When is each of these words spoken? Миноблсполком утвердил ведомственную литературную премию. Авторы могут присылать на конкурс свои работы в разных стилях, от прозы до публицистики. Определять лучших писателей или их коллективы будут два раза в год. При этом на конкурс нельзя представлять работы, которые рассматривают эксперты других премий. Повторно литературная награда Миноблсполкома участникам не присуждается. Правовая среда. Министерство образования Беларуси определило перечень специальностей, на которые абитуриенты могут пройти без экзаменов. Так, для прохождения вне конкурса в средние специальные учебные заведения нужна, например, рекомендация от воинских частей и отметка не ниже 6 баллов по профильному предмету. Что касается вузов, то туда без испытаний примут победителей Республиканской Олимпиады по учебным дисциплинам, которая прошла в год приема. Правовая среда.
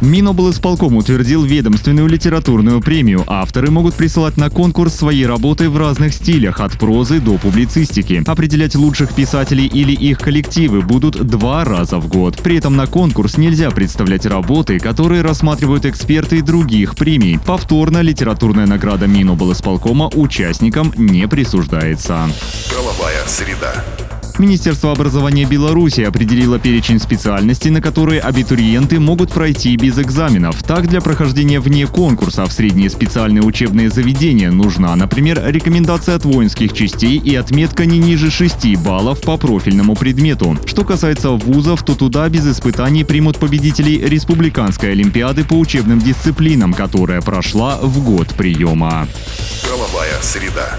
Миноблсполком 0.00 0.96
утвердил 0.96 1.44
ведомственную 1.44 2.06
литературную 2.06 2.80
премию. 2.80 3.24
Авторы 3.26 3.70
могут 3.70 3.94
присылать 3.94 4.36
на 4.36 4.48
конкурс 4.48 4.94
свои 4.94 5.24
работы 5.24 5.68
в 5.68 5.76
разных 5.76 6.14
стилях, 6.14 6.60
от 6.60 6.78
прозы 6.78 7.20
до 7.20 7.36
публицистики. 7.36 8.22
Определять 8.24 8.76
лучших 8.76 9.12
писателей 9.14 9.66
или 9.66 9.92
их 9.92 10.18
коллективы 10.18 10.82
будут 10.82 11.26
два 11.26 11.64
раза 11.64 11.98
в 11.98 12.06
год. 12.06 12.40
При 12.42 12.58
этом 12.58 12.76
на 12.76 12.86
конкурс 12.86 13.38
нельзя 13.38 13.70
представлять 13.70 14.24
работы, 14.24 14.78
которые 14.78 15.22
рассматривают 15.22 15.84
эксперты 15.84 16.42
других 16.42 16.94
премий. 16.94 17.40
Повторно 17.44 18.00
литературная 18.00 18.66
награда 18.66 19.08
Миноблсполкома 19.08 20.10
участникам 20.14 20.92
не 20.96 21.26
присуждается. 21.26 22.28
Правовая 22.70 23.26
среда. 23.26 23.84
Министерство 24.38 24.92
образования 24.92 25.44
Беларуси 25.44 26.02
определило 26.02 26.58
перечень 26.58 27.00
специальностей, 27.00 27.70
на 27.70 27.80
которые 27.80 28.20
абитуриенты 28.20 29.00
могут 29.00 29.32
пройти 29.32 29.76
без 29.76 29.98
экзаменов. 29.98 30.62
Так, 30.62 30.86
для 30.86 31.00
прохождения 31.00 31.58
вне 31.58 31.86
конкурса 31.86 32.44
в 32.46 32.52
средние 32.52 32.88
специальные 32.88 33.42
учебные 33.42 33.90
заведения 33.90 34.52
нужна, 34.52 34.94
например, 34.94 35.42
рекомендация 35.44 36.14
от 36.14 36.24
воинских 36.24 36.72
частей 36.72 37.18
и 37.18 37.34
отметка 37.34 37.84
не 37.84 37.98
ниже 37.98 38.30
6 38.30 38.76
баллов 38.76 39.20
по 39.22 39.36
профильному 39.36 39.96
предмету. 39.96 40.56
Что 40.66 40.84
касается 40.84 41.30
вузов, 41.30 41.82
то 41.82 41.94
туда 41.94 42.28
без 42.28 42.46
испытаний 42.46 43.04
примут 43.04 43.38
победителей 43.38 43.98
Республиканской 43.98 44.92
Олимпиады 44.92 45.44
по 45.44 45.54
учебным 45.54 45.98
дисциплинам, 45.98 46.74
которая 46.74 47.20
прошла 47.22 47.78
в 47.82 48.04
год 48.04 48.28
приема. 48.34 49.08
Правовая 49.62 50.20
среда. 50.22 50.78